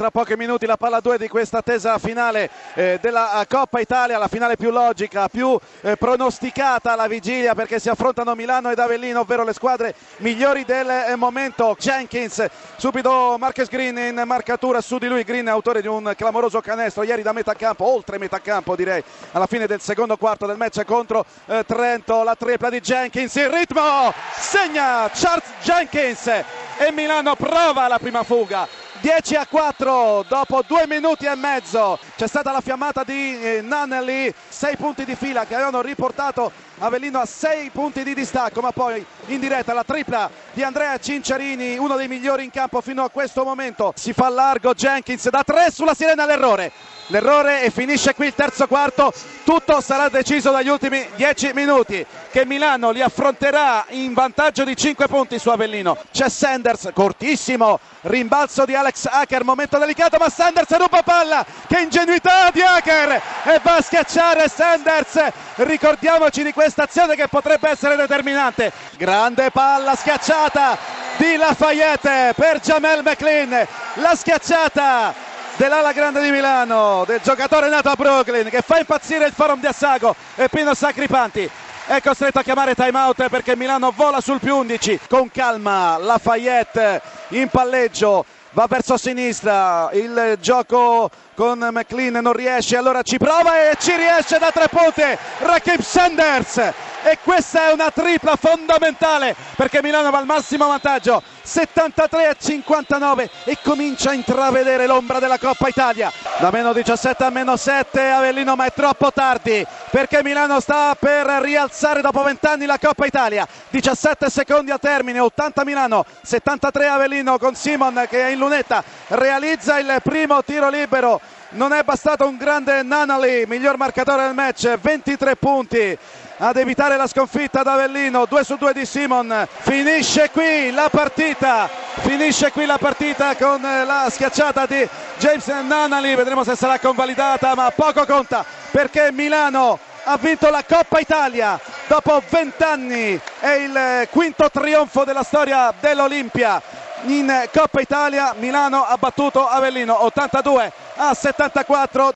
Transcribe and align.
Tra 0.00 0.10
pochi 0.10 0.34
minuti 0.34 0.64
la 0.64 0.78
palla 0.78 1.00
2 1.00 1.18
di 1.18 1.28
questa 1.28 1.58
attesa 1.58 1.98
finale 1.98 2.48
eh, 2.72 2.98
della 3.02 3.44
Coppa 3.46 3.80
Italia, 3.80 4.16
la 4.16 4.28
finale 4.28 4.56
più 4.56 4.70
logica, 4.70 5.28
più 5.28 5.60
eh, 5.82 5.98
pronosticata 5.98 6.92
alla 6.92 7.06
vigilia 7.06 7.54
perché 7.54 7.78
si 7.78 7.90
affrontano 7.90 8.34
Milano 8.34 8.70
ed 8.70 8.78
Avellino, 8.78 9.20
ovvero 9.20 9.44
le 9.44 9.52
squadre 9.52 9.94
migliori 10.20 10.64
del 10.64 10.88
eh, 10.88 11.16
momento. 11.16 11.76
Jenkins, 11.78 12.46
subito 12.78 13.36
Marques 13.38 13.68
Green 13.68 13.98
in 13.98 14.22
marcatura 14.24 14.80
su 14.80 14.96
di 14.96 15.06
lui, 15.06 15.22
Green 15.22 15.48
autore 15.48 15.82
di 15.82 15.86
un 15.86 16.14
clamoroso 16.16 16.62
canestro 16.62 17.02
ieri 17.02 17.20
da 17.20 17.34
metà 17.34 17.52
campo, 17.52 17.84
oltre 17.84 18.16
metà 18.16 18.40
campo 18.40 18.74
direi, 18.74 19.04
alla 19.32 19.46
fine 19.46 19.66
del 19.66 19.82
secondo 19.82 20.16
quarto 20.16 20.46
del 20.46 20.56
match 20.56 20.82
contro 20.86 21.26
eh, 21.44 21.62
Trento, 21.66 22.22
la 22.22 22.36
tripla 22.36 22.70
di 22.70 22.80
Jenkins, 22.80 23.34
il 23.34 23.50
ritmo, 23.50 24.14
segna 24.34 25.10
Charles 25.12 25.44
Jenkins 25.60 26.26
e 26.26 26.90
Milano 26.90 27.36
prova 27.36 27.86
la 27.86 27.98
prima 27.98 28.22
fuga 28.22 28.79
10 29.00 29.36
a 29.36 29.46
4 29.46 30.26
dopo 30.28 30.62
due 30.66 30.86
minuti 30.86 31.24
e 31.24 31.34
mezzo 31.34 31.98
c'è 32.16 32.26
stata 32.26 32.52
la 32.52 32.60
fiammata 32.60 33.02
di 33.02 33.40
eh, 33.40 33.60
Nanelli 33.62 34.32
6 34.48 34.76
punti 34.76 35.06
di 35.06 35.14
fila 35.14 35.46
che 35.46 35.54
avevano 35.54 35.80
riportato 35.80 36.52
Avellino 36.78 37.18
a 37.18 37.24
6 37.24 37.70
punti 37.70 38.02
di 38.02 38.12
distacco 38.12 38.60
ma 38.60 38.72
poi 38.72 39.04
in 39.26 39.40
diretta 39.40 39.72
la 39.72 39.84
tripla 39.84 40.30
di 40.52 40.62
Andrea 40.62 40.98
Cinciarini 40.98 41.78
uno 41.78 41.96
dei 41.96 42.08
migliori 42.08 42.44
in 42.44 42.50
campo 42.50 42.82
fino 42.82 43.02
a 43.02 43.08
questo 43.08 43.42
momento. 43.44 43.92
Si 43.96 44.12
fa 44.12 44.28
largo 44.28 44.74
Jenkins 44.74 45.30
da 45.30 45.42
3 45.44 45.70
sulla 45.70 45.94
sirena 45.94 46.26
l'errore 46.26 46.70
l'errore 47.10 47.62
e 47.62 47.70
finisce 47.70 48.14
qui 48.14 48.26
il 48.26 48.34
terzo 48.34 48.66
quarto. 48.66 49.12
Tutto 49.44 49.80
sarà 49.80 50.08
deciso 50.08 50.50
dagli 50.50 50.68
ultimi 50.68 51.06
10 51.16 51.52
minuti 51.52 52.04
che 52.30 52.46
Milano 52.46 52.90
li 52.90 53.02
affronterà 53.02 53.84
in 53.90 54.14
vantaggio 54.14 54.64
di 54.64 54.76
5 54.76 55.06
punti 55.06 55.38
su 55.38 55.50
Avellino. 55.50 55.96
C'è 56.12 56.28
Sanders 56.28 56.90
cortissimo 56.94 57.78
rimbalzo 58.02 58.64
di 58.64 58.74
Alex 58.74 59.06
Hacker 59.10 59.44
momento 59.44 59.78
delicato 59.78 60.16
ma 60.18 60.28
Sanders 60.28 60.76
ruba 60.76 61.02
palla. 61.02 61.44
Che 61.66 61.78
ingenuità 61.78 62.50
di 62.52 62.62
Hacker 62.62 63.22
e 63.44 63.60
va 63.62 63.76
a 63.76 63.82
schiacciare 63.82 64.48
Sanders. 64.48 65.22
Ricordiamoci 65.56 66.42
di 66.42 66.52
questa 66.52 66.84
azione 66.84 67.16
che 67.16 67.28
potrebbe 67.28 67.68
essere 67.70 67.96
determinante. 67.96 68.72
Grande 68.96 69.50
palla 69.50 69.94
schiacciata 69.94 70.78
di 71.16 71.36
Lafayette 71.36 72.32
per 72.36 72.60
Jamel 72.60 73.02
McLean. 73.02 73.66
La 73.94 74.14
schiacciata 74.14 75.28
dell'ala 75.60 75.92
grande 75.92 76.22
di 76.22 76.30
Milano, 76.30 77.04
del 77.06 77.20
giocatore 77.22 77.68
nato 77.68 77.90
a 77.90 77.94
Brooklyn 77.94 78.48
che 78.48 78.62
fa 78.62 78.78
impazzire 78.78 79.26
il 79.26 79.34
forum 79.34 79.60
di 79.60 79.66
Assago 79.66 80.16
e 80.34 80.48
Pino 80.48 80.72
Sacripanti. 80.72 81.46
È 81.84 82.00
costretto 82.00 82.38
a 82.38 82.42
chiamare 82.42 82.74
time 82.74 82.98
out 82.98 83.28
perché 83.28 83.54
Milano 83.56 83.92
vola 83.94 84.22
sul 84.22 84.40
più 84.40 84.56
11 84.56 85.00
con 85.06 85.30
calma 85.30 85.98
Lafayette 85.98 87.02
in 87.28 87.48
palleggio 87.48 88.24
va 88.52 88.64
verso 88.70 88.96
sinistra 88.96 89.90
il 89.92 90.38
gioco 90.40 91.10
con 91.34 91.58
McLean 91.58 92.22
non 92.22 92.32
riesce 92.32 92.78
allora 92.78 93.02
ci 93.02 93.18
prova 93.18 93.68
e 93.68 93.76
ci 93.78 93.94
riesce 93.94 94.38
da 94.38 94.50
tre 94.50 94.68
punti. 94.68 95.02
Rakib 95.40 95.80
Sanders 95.80 96.72
e 97.02 97.18
questa 97.22 97.68
è 97.68 97.72
una 97.72 97.90
tripla 97.90 98.36
fondamentale 98.36 99.34
perché 99.56 99.82
Milano 99.82 100.10
va 100.10 100.18
al 100.18 100.26
massimo 100.26 100.66
vantaggio. 100.66 101.22
73 101.42 102.26
a 102.26 102.36
59 102.38 103.30
e 103.44 103.58
comincia 103.62 104.10
a 104.10 104.12
intravedere 104.12 104.86
l'ombra 104.86 105.18
della 105.18 105.38
Coppa 105.38 105.68
Italia. 105.68 106.12
Da 106.38 106.50
meno 106.50 106.72
17 106.72 107.24
a 107.24 107.30
meno 107.30 107.56
7 107.56 108.10
Avellino 108.10 108.54
ma 108.54 108.66
è 108.66 108.72
troppo 108.72 109.10
tardi 109.12 109.66
perché 109.90 110.22
Milano 110.22 110.60
sta 110.60 110.94
per 110.98 111.26
rialzare 111.26 112.02
dopo 112.02 112.22
20 112.22 112.46
anni 112.46 112.66
la 112.66 112.78
Coppa 112.78 113.06
Italia. 113.06 113.46
17 113.70 114.30
secondi 114.30 114.70
al 114.70 114.78
termine 114.78 115.18
80 115.18 115.64
Milano 115.64 116.04
73 116.22 116.86
Avellino 116.86 117.38
con 117.38 117.54
Simon 117.54 118.06
che 118.08 118.26
è 118.26 118.30
in 118.30 118.38
lunetta 118.38 118.84
realizza 119.08 119.78
il 119.78 120.00
primo 120.02 120.42
tiro 120.44 120.68
libero. 120.68 121.20
Non 121.52 121.72
è 121.72 121.82
bastato 121.82 122.28
un 122.28 122.36
grande 122.36 122.84
Nanali 122.84 123.44
miglior 123.48 123.76
marcatore 123.76 124.22
del 124.22 124.34
match 124.34 124.78
23 124.78 125.34
punti 125.34 125.98
ad 126.42 126.56
evitare 126.56 126.96
la 126.96 127.06
sconfitta 127.06 127.62
da 127.62 127.74
Avellino 127.74 128.24
2 128.24 128.44
su 128.44 128.56
2 128.56 128.72
di 128.72 128.86
Simon. 128.86 129.46
Finisce 129.58 130.30
qui 130.30 130.70
la 130.70 130.88
partita. 130.90 131.68
Finisce 132.00 132.50
qui 132.50 132.64
la 132.64 132.78
partita 132.78 133.36
con 133.36 133.60
la 133.60 134.06
schiacciata 134.08 134.64
di 134.64 134.88
James 135.18 135.46
Nanali 135.46 136.14
vedremo 136.14 136.42
se 136.44 136.56
sarà 136.56 136.78
convalidata 136.78 137.54
ma 137.54 137.70
poco 137.70 138.06
conta 138.06 138.42
perché 138.70 139.10
Milano 139.12 139.78
ha 140.04 140.16
vinto 140.16 140.48
la 140.48 140.64
Coppa 140.66 140.98
Italia 140.98 141.60
dopo 141.86 142.22
20 142.26 142.62
anni 142.62 143.20
è 143.40 143.50
il 143.50 144.08
quinto 144.10 144.48
trionfo 144.50 145.04
della 145.04 145.22
storia 145.22 145.74
dell'Olimpia. 145.78 146.62
In 147.04 147.48
Coppa 147.52 147.80
Italia 147.80 148.34
Milano 148.38 148.84
ha 148.84 148.96
battuto 148.96 149.46
Avellino 149.46 150.04
82 150.04 150.72
a 150.96 151.14
74 151.14 152.08